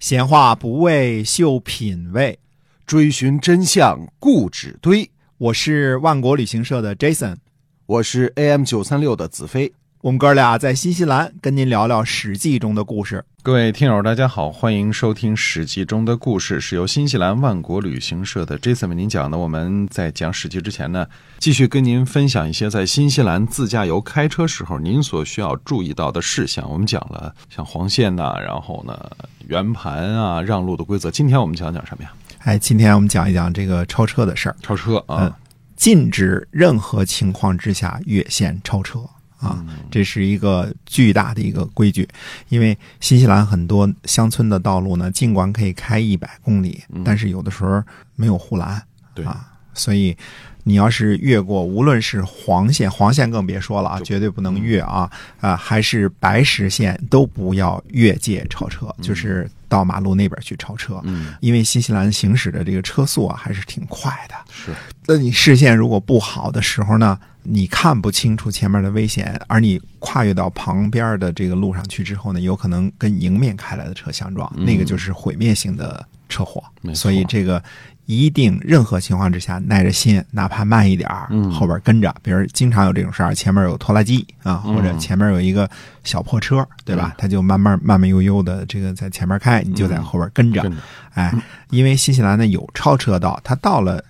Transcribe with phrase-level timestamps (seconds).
[0.00, 2.38] 闲话不为秀品味，
[2.86, 5.10] 追寻真相固执堆。
[5.38, 7.36] 我是万国旅行社的 Jason，
[7.84, 9.72] 我是 AM 九三六的子飞。
[10.08, 13.22] 我们哥俩在新西兰跟您聊聊《史记》中的故事。
[13.42, 19.36] 各位听友，大家好，欢迎收听《史记》中的故事，是由新西兰万国旅行社的 Jason 为您讲的。
[19.36, 21.06] 我们在讲《史记》之前呢，
[21.40, 26.66] 继续跟您分享一些在新西兰自驾游开车时候您所需要注意到的事项。
[26.70, 28.98] 我们讲了像黄线呐、然后呢
[29.46, 31.10] 圆盘啊、让路的规则。
[31.10, 32.10] 今天我们讲讲什么呀？
[32.38, 34.56] 哎，今天我们讲一讲这个超车的事儿。
[34.62, 35.32] 超车啊，嗯
[35.76, 39.00] 禁止任何情况之下越线超车
[39.38, 42.08] 啊，这是一个巨大的一个规矩。
[42.48, 47.82] 因为新西兰很多乡村的道路呢，尽管可以开一百公里，但是有的时候
[48.16, 48.82] 没有护栏，
[49.14, 49.24] 对。
[49.24, 50.16] 啊，所以
[50.64, 55.10] 你要是越过，无论是黄线，黄线更别说了啊，绝对不能越啊
[55.40, 61.00] 啊，还是白实线都不要越界超车，就是到马路那边去超车。
[61.04, 64.34] 嗯，因为新西兰行驶的这个车速啊，还是挺快的。
[64.52, 64.72] 是。
[65.06, 67.18] 那你视线如果不好的时候呢，
[67.50, 74.64] 你看不清楚前面的危险，而你跨越到旁边的这个路上去之后呢，有可能跟迎面开来的车相撞，嗯。
[74.64, 76.62] 那个就是毁灭性的车祸。
[76.94, 77.62] 所以这个
[78.04, 81.50] 一定任何情况之下耐着心，哪怕慢一点儿，嗯。
[81.50, 82.14] 后边跟着。
[82.22, 84.74] 比如经常有这种事儿，前面有拖拉机啊，嗯。
[84.74, 85.68] 或者前面有一个
[86.04, 87.12] 小破车，对吧？
[87.12, 87.16] 嗯？
[87.16, 90.62] 他就慢慢慢慢悠悠的这个在前面开，你就在后边跟着。
[90.62, 90.78] 跟着。
[91.14, 91.32] 哎，
[91.70, 94.04] 因为新西兰呢有超车道，它到了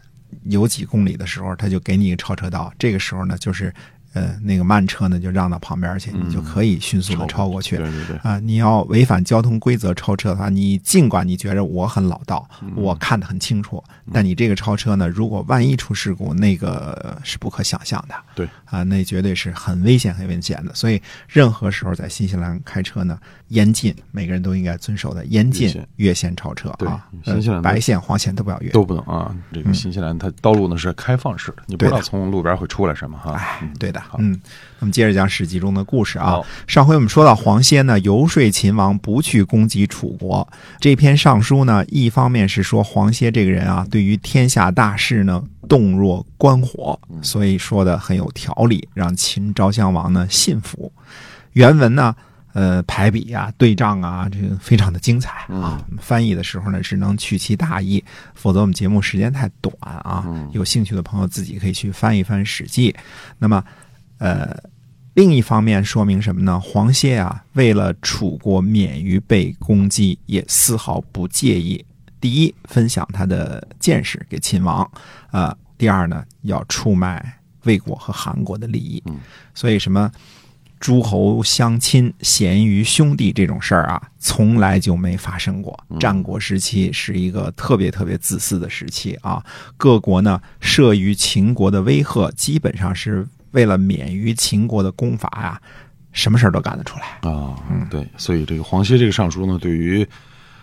[0.48, 2.72] 有几公里的时候，他就给你一个超车道。
[2.78, 3.72] 这个时候呢，就是
[4.14, 7.76] 呃那个慢车呢就让到旁边去，嗯你就可以迅速的超过去。
[7.76, 18.14] 对对对，啊、你要违反交通规则超车的话，你尽管你觉着我很老道，嗯我看得很清楚，但你这个超车呢，如果万一出事故，那个是不可想象的。
[18.34, 20.74] 对啊，那绝对是很危险、很危险的。
[20.74, 27.06] 所以，任何时候在新西兰开车呢，严禁，每个人都应该遵守的严禁越线超车啊。
[27.24, 28.70] 新西兰呃白线、黄线都不要越。
[28.70, 29.34] 都不能啊。
[29.52, 33.32] 这个新西兰它道路呢是开放式的，你不知道从路边会出来什么哈。
[33.32, 34.40] 哎嗯，对的好，嗯，
[34.78, 36.40] 我们接着讲《史记》中的故事啊。
[36.66, 40.46] 上回我们说到黄歇呢游说秦王不去攻击楚国，
[40.80, 50.92] 这篇上书呢，一方面是说黄歇这个人啊，对于天下大事呢洞若观火，所以说的很有条理，让秦昭襄王呢信服。
[51.52, 52.14] 原文呢。
[52.54, 55.80] 呃，排比啊，对仗啊，这个非常的精彩啊。
[56.00, 58.02] 翻译的时候呢，只能取其大意，
[58.34, 60.24] 否则我们节目时间太短啊。
[60.50, 62.90] 有兴趣的朋友自己可以去翻一翻《史记》。
[63.38, 63.62] 那么，
[64.18, 64.56] 呃，
[65.14, 66.60] 另一方面说明什么呢？
[66.60, 71.84] 黄歇啊，为了楚国免于被攻击，也丝毫不介意。
[72.20, 74.84] 第一，分享他的见识给秦王；
[75.30, 79.02] 呃，第二呢，要出卖魏国和韩国的利益。
[79.06, 79.18] 嗯，
[79.54, 80.10] 所以什么？
[80.80, 85.76] 诸侯相亲、咸于兄弟这种事儿啊，从来就没发生过。
[85.98, 89.44] 战国时期是一个特别特别自私的时期啊，
[89.76, 93.26] 各国呢慑于秦国的威吓，基本上是
[93.58, 95.60] 为了免于秦国的攻伐呀、
[96.12, 97.28] 什么事儿都干得出来。
[97.28, 100.06] 啊，嗯对，所以这个黄歇这个尚书呢，对于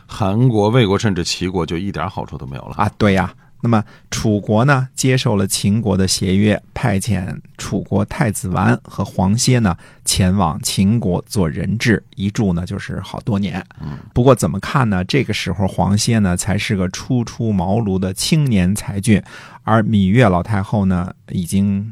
[0.05, 2.75] 韩国、魏国甚至齐国就一点好处都没有了。
[2.77, 3.33] 啊，对呀。
[3.61, 13.65] 那么楚国呢，接受了秦国的协约，派遣楚国太子完和黄歇呢前往秦国做人质，一住呢就是好多年。
[14.13, 15.03] 不过怎么看呢？
[15.05, 19.19] 这个时候黄歇呢才是个初出茅庐的青年才俊，
[19.63, 21.91] 而芈月老太后呢已经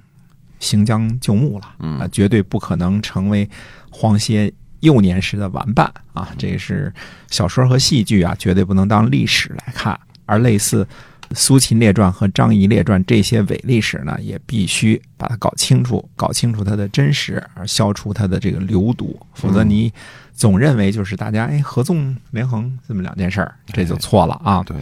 [0.64, 3.48] 行将就木了，嗯啊，绝对不可能成为
[3.92, 6.30] 黄歇幼年时的玩伴啊！
[6.38, 6.92] 这个是
[7.30, 10.00] 小说和戏剧啊，绝对不能当历史来看。
[10.26, 10.84] 而类似
[11.36, 19.20] 《苏秦列传》和《张仪列传》这些伪历史呢，也必须把它搞清楚，搞清楚它的真实，而消除它的这个流毒。
[19.34, 19.92] 否则你
[20.34, 24.64] 总认为就是大家哎合纵连横这么两件事儿，这就错了啊！
[24.64, 24.78] 对，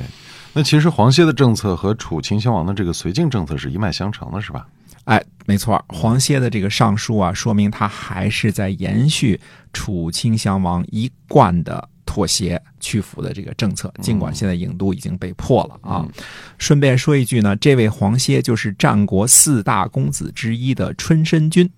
[0.53, 4.67] 那其实黄歇的政策和楚秦襄王的这个绥靖政策是一脉相承的，是吧？
[5.05, 9.39] 哎，没错，黄歇的这个上书啊，说明他还是在延续
[9.73, 16.05] 楚顷襄王一贯的妥协屈服的这个政策，尽管现在郢都已经被破了啊。
[16.57, 21.69] 顺便说一句呢，这位黄歇就是战国四大公子之一的春申君。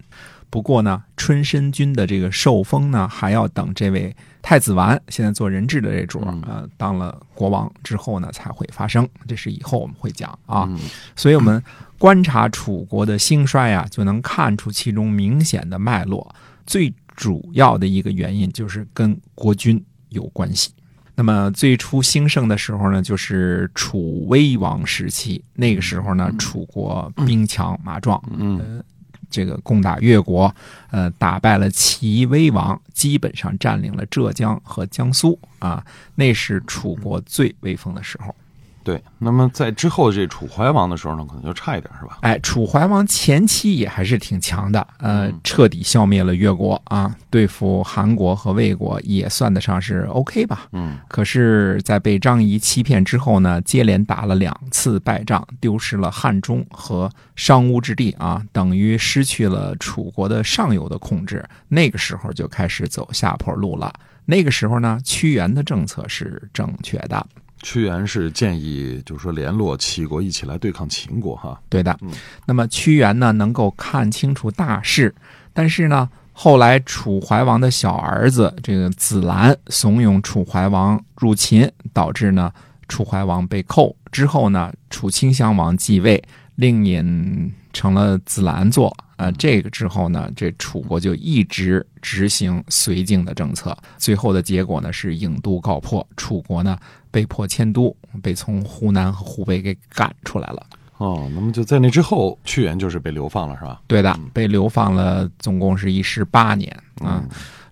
[0.50, 9.08] 不过呢，春申君的这个受封呢，还要等这位太子完现在做人质的这主儿呃当了国王之后呢，才会发生。
[9.28, 10.70] 这是以后我们会讲啊。
[11.16, 11.64] 所以我们
[12.04, 16.36] 观察楚国的兴衰啊，就能看出其中明显的脉络。
[16.66, 20.74] 最主要的一个原因就是跟国君有关系。
[21.16, 25.42] 那么最初兴盛的时候呢，就是楚威王时期。
[25.54, 28.84] 那个时候呢，楚国兵强马壮，嗯呃，
[29.30, 30.54] 这个攻打越国，
[30.92, 35.82] 呃，打败了齐威王，基本上占领了浙江和江苏啊，
[36.16, 38.36] 那是楚国最威风的时候。
[38.84, 42.18] 对，那么在之后这楚怀王的时候呢，可能就差一点，是吧？
[42.22, 50.68] 哎，楚怀王前期也还是挺强的，呃，彻底消灭了越国啊，对付韩国和魏国也算得上是 OK 吧。
[50.74, 61.44] 嗯，可是，在被张仪欺骗之后呢，接连打了两次败仗，丢失了汉中和商乌之地啊，等于失去了楚国的上游的控制。
[61.70, 63.94] 那个时候就开始走下坡路了。
[64.26, 67.26] 那个时候呢，屈原的政策是正确的。
[67.63, 71.60] 屈原是建议，就是说联络齐国一起来对抗秦国，哈。
[71.69, 72.12] 对的嗯，
[72.45, 75.15] 那么屈原呢，能够看清楚大势，
[75.54, 82.51] 但是呢，后来楚怀王的小儿子这个子兰怂恿楚怀王入秦，导致呢
[82.88, 83.95] 楚怀王被扣。
[84.12, 86.21] 之后呢，楚顷襄王继位，
[86.56, 88.96] 令尹成了子兰做。
[89.18, 96.78] 呃，这个之后呢，这楚国就一直执行绥靖的政策，最后的结果呢是郢都告破，楚国呢
[97.12, 100.66] 被迫迁都，被从湖南和湖北给赶出来了。
[100.98, 103.81] 哦，那么就在那之后，屈原就是被流放了，是吧？
[103.88, 107.24] 对的，被流放了，总共是一十八年啊，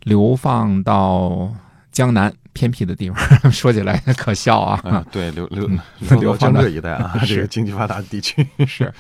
[0.04, 1.54] 流放到
[1.92, 3.18] 江南偏僻的地方，
[3.52, 4.80] 说起来可笑啊。
[4.84, 5.80] 啊，对，流流嗯
[6.20, 8.46] 流到江浙一带啊， 这个经济发达的地区。
[8.68, 8.94] 是，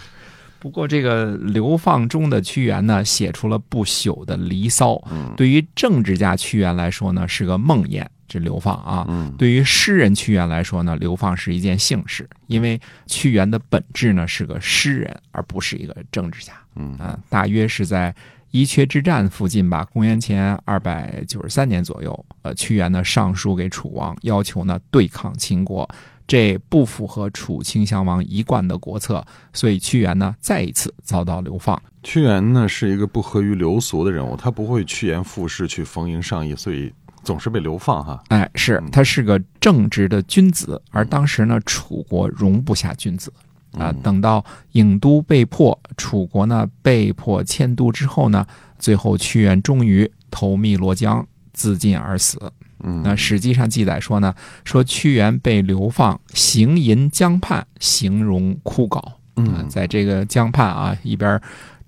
[0.61, 4.93] 不过这个流放中的屈原呢，写出了不朽的《离骚》。
[5.11, 8.05] 嗯对于政治家屈原来说呢，是个梦魇。
[8.27, 16.53] 这流放啊，嗯对于诗人屈原来说呢，流放是一件幸事，因为屈原的本质呢是个诗人，而不是一个政治家。
[16.75, 18.13] 嗯啊，大约是在
[18.51, 22.25] 伊阙之战附近吧，公元前二百九十三年左右。
[22.43, 25.89] 呃，屈原呢上书给楚王，要求呢对抗秦国，
[26.31, 31.77] 这不符合楚顷襄王一贯的国策，所以屈原呢再一次遭到流放。
[32.03, 36.89] 屈原呢是一个不合于流俗的人物，他不会趋炎附势去逢迎上意，所以
[37.21, 38.23] 总是被流放哈。
[38.29, 43.29] 哎，是他是个正直的君子，而当时呢，楚国容不下君子
[43.73, 43.91] 啊。
[44.01, 44.41] 等到
[44.71, 48.47] 郢都被破，楚国呢被迫迁都之后呢，
[48.79, 52.39] 最后屈原终于投汨罗江，自尽而死。
[52.83, 54.33] 嗯，那史记上记载说呢，
[54.63, 58.99] 说屈原被流放，行吟江畔，形容枯槁。
[58.99, 61.41] 啊嗯在这个江畔啊，一边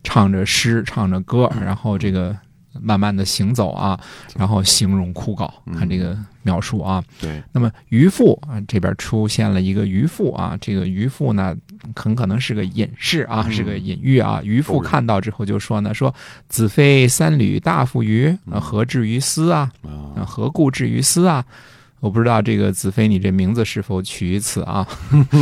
[0.04, 2.36] 唱着诗，唱着歌，然后这个
[2.82, 4.00] 慢慢的行走啊，
[4.36, 5.52] 然后形容枯槁。
[5.78, 11.56] 看这个描述啊，对，那么渔父啊，这边出现了一个渔父啊，这个渔父呢，
[11.96, 14.42] 很可能是个隐士啊，是个隐喻啊。
[14.44, 16.14] 渔父看到之后就说呢，说
[16.48, 19.72] 子非三闾大夫于，呃何至于斯啊，
[20.26, 21.46] 何故至于斯啊？
[22.04, 24.86] 我不知道这个子非，你这名字是否取于此啊？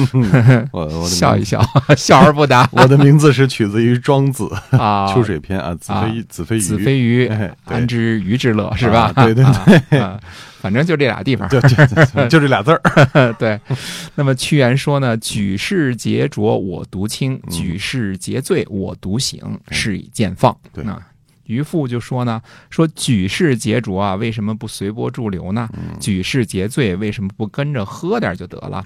[0.71, 1.43] 我我笑一。
[1.43, 1.59] 笑，
[1.97, 5.07] 笑而不答 我的名字是取自于庄子啊。
[5.13, 7.27] 《秋水篇》啊，子非子非鱼，子非鱼
[7.65, 9.11] 安知鱼之乐是吧？
[9.15, 9.43] 啊对对
[9.89, 10.19] 对、啊，
[10.61, 11.49] 反正就这俩地方。
[11.49, 13.33] 对对对，就这俩字儿。
[13.39, 13.59] 对，
[14.13, 19.41] 那么屈原说呢：“举世皆浊我独清，嗯举世皆醉我独醒，
[19.71, 21.01] 是以见放。”对啊。
[21.51, 25.69] 渔父就说呢，说举世皆浊啊，为什么不随波逐流呢？
[25.73, 28.85] 嗯举世皆醉，为什么不跟着喝点就得了？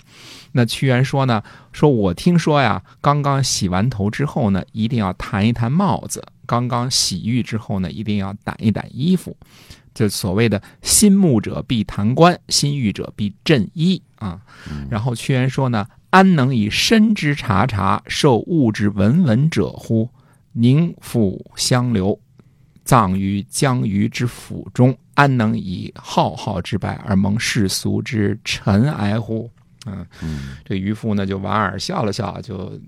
[0.53, 9.37] 那屈原说呢，说我听说呀，刚刚洗完头之后呢，一定要弹一弹帽子；刚刚洗浴之后呢，一定要掸一掸衣服。
[9.93, 14.41] 就所谓的“心慕者必弹冠，心欲者必振衣”啊。
[14.89, 20.09] 然后屈原说呢：“安能以身之察察，受物之闻闻者乎？
[20.57, 22.17] 宁复相留，
[22.85, 29.51] 葬于江鱼之腹中，安能以浩浩之败而蒙世俗之尘埃乎？”
[29.85, 32.79] 嗯，嗯这渔夫呢就莞尔笑了笑，就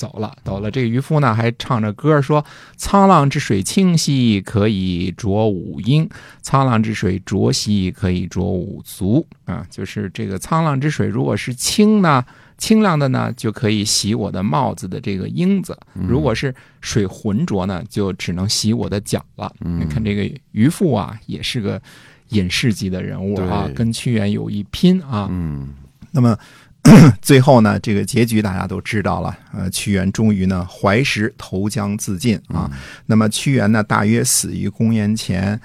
[0.00, 0.34] 走了。
[0.42, 2.42] 走了，这个渔夫呢还唱着歌说
[2.80, 6.08] ：“沧浪之水清兮，可以濯吾缨；
[6.42, 12.24] 沧浪之水浊兮，可以濯吾足。”啊，就是这个沧浪之水，如果是清呢，
[12.56, 19.52] 清亮的呢，就可以洗我的帽子的这个缨子；如果是水浑浊呢，就只能洗我的脚了。
[19.60, 21.78] 嗯你看这个渔夫啊，也是个
[22.30, 25.28] 隐士级的人物啊，跟屈原有一拼啊。
[25.30, 25.74] 嗯
[26.12, 26.36] 那么
[27.20, 29.36] 最后呢，这个结局大家都知道了。
[29.52, 32.70] 呃，屈原终于呢怀石投江自尽啊。
[33.06, 35.60] 那么屈原呢，大约死于公元前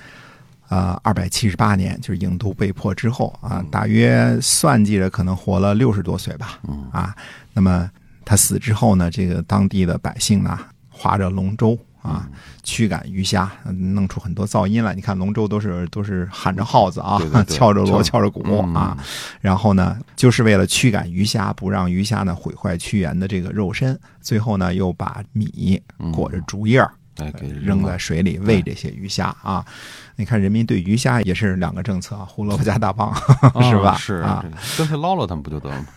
[0.67, 6.59] 啊二百七十八年，就是郢都被破之后啊，大约算计着可能活了六十多岁吧。
[6.91, 7.15] 啊，
[7.53, 7.89] 那么
[8.23, 12.27] 他死之后呢，这个当地的百姓呢，划着龙舟啊，
[12.63, 14.93] 驱赶鱼虾，嗯弄出很多噪音来。
[14.93, 18.97] 你看龙舟都是都是喊着号子啊，对对对 敲着锣，敲敲着鼓嗯啊。
[19.41, 23.99] 然后呢，就是为了驱赶鱼虾，不让鱼虾呢毁坏屈原的这个肉身。
[24.21, 25.81] 最后呢，又把米
[26.13, 29.65] 裹着竹叶儿哎，给扔在水里喂这些鱼虾啊。
[30.17, 33.13] 你看，人民对鱼虾也是两个政策啊，胡萝卜加大棒，
[33.69, 33.95] 是吧？
[33.97, 34.45] 是啊，
[34.77, 35.87] 干脆捞了他们不就得了吗？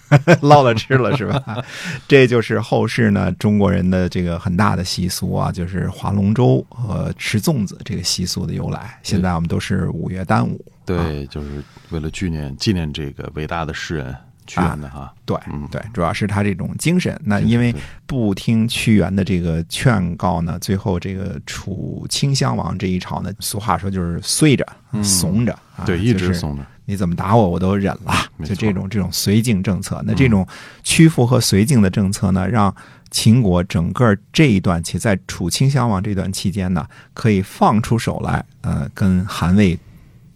[0.42, 1.64] 捞了吃了是吧？
[2.08, 8.98] 这就是后世呢中国人的这个很大的习俗啊，就是划龙舟和吃粽子这个习俗的由来。
[9.04, 14.12] 现在我们都是五月端午，对，就是为了纪念纪念这个伟大的诗人
[14.48, 15.14] 屈原的哈。
[15.24, 17.16] 对嗯对，主要是他这种精神。
[17.22, 17.72] 那因为
[18.06, 26.66] 不听屈原的这个劝告呢，最后这个楚顷襄王这一朝呢，俗话说就是衰着、嗯怂着啊，对，一就是直怂着。
[26.86, 28.14] 你怎么打我，我都忍了。
[28.42, 30.46] 就这种这种绥靖政策，那这种
[30.82, 32.74] 屈服和绥靖的政策呢，让
[33.10, 39.78] 秦国整个这一段期，在楚顷襄王这段期间呢，可以放出手来，呃，跟韩魏。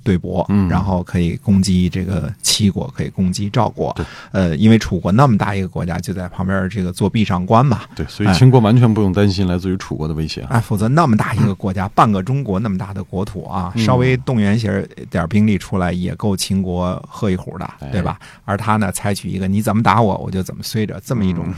[0.02, 0.68] 对搏，嗯。
[0.68, 3.92] 然后可以攻击这个齐国，可以攻击赵国。
[3.96, 10.48] 对，呃，因为楚国那么大一个国家，就在旁边这个做壁上观嘛，对，所以秦国完全不用担心来自于楚国的威胁啊。
[10.52, 13.84] 哎，否则那么大一个国家，半个中国那么大的国土啊，嗯。
[13.84, 18.18] 稍微动员些点兵力出来，也够秦国喝一壶的哎，对吧？
[18.44, 21.54] 而他呢，采取一个你怎么打我，我就怎么随着这么一种嗯。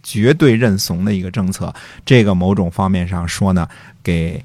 [0.00, 1.74] 绝对认怂的一个政策，
[2.06, 3.68] 这个某种方面上说呢，
[4.02, 4.42] 给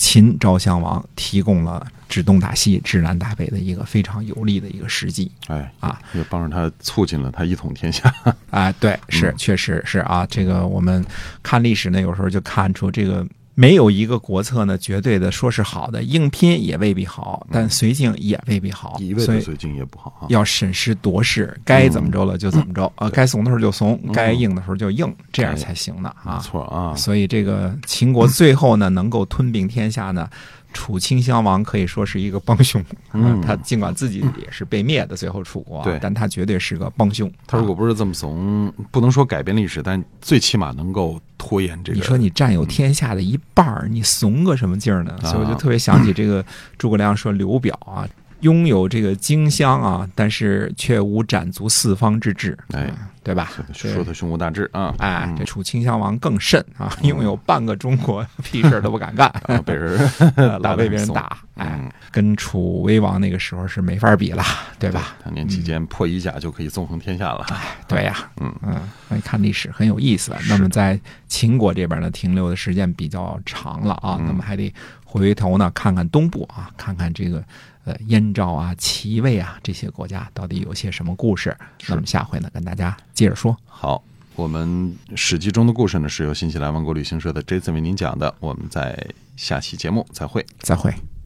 [0.00, 5.30] 秦昭襄王提供了指东打西、指南打北的一个非常有利的一个时机。
[5.48, 8.12] 哎啊，也帮着他促进了他一统天下。
[8.50, 10.26] 哎，对，是嗯确实是啊。
[10.30, 11.04] 这个我们
[11.42, 20.26] 看历史呢，有时候就看出这个没有一个国策呢绝对的说是好的，硬拼也未必好，但绥靖也未必好一，味所以的绥靖也不好啊。
[20.30, 26.38] 要审时度势，该怎么着了就怎么着，呃，该怂的时候就怂，该硬的时候就硬，这样才行呢没啊。
[26.38, 30.28] 错啊，所以这个秦国最后呢能够吞并天下呢。
[30.72, 37.30] 楚顷襄王可以说是一个帮凶，嗯 他尽管自己也是被灭的，最后楚国但他绝对是个帮凶。
[37.46, 41.98] 他如啊果不是这么怂，不能说改变历史，但最起码能够拖延这个。
[41.98, 45.18] 你说你占有天下的一半儿，你怂个什么劲儿呢？
[45.22, 46.44] 啊所以我就特别想起这个
[46.78, 48.08] 诸葛亮说刘表啊，
[48.40, 53.52] 拥有这个荆襄啊，但是却无斩足四方之志，哎嗯，对吧？
[53.72, 55.36] 说他胸无大志啊，哎，嗯。
[55.36, 59.30] 这楚顷襄王更甚啊，拥有半个中国，屁事儿都不敢干，
[59.64, 59.98] 被人
[60.60, 64.42] 老被别人打，哎嗯，跟楚威王那个时候是没法比了，
[64.78, 65.16] 对吧？
[65.24, 67.46] 当年期间破衣甲就可以纵横天下了。
[67.50, 68.52] 哎对呀，嗯。
[68.62, 68.74] 嗯，
[69.08, 70.34] 所以看历史很有意思。
[70.48, 70.98] 那么在
[71.30, 74.70] 秦国这边呢，停留的时间比较长了啊，嗯那么还得
[75.04, 77.42] 回头呢看看东部啊，看看这个
[77.84, 81.56] 呃燕赵啊、齐魏啊这些国家到底有些什么故事。
[81.78, 83.56] 是那么下回呢，跟大家接着说。
[83.64, 84.02] 好，
[84.34, 84.68] 我们
[85.16, 88.34] 《史记》中的故事呢，是由新西兰万国旅行社的 Jason 为您讲的。
[88.40, 89.06] 我们在
[89.36, 90.44] 下期节目再会。
[90.58, 90.90] 再会。
[90.90, 91.19] 嗯